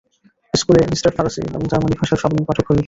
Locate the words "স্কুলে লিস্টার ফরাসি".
0.53-1.41